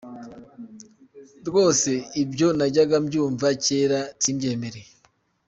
Rwose, 1.47 1.91
ibyo 2.23 2.47
najyaga 2.57 2.95
mbyumva 3.05 3.47
kera, 3.65 3.99
simbyemere. 4.23 4.81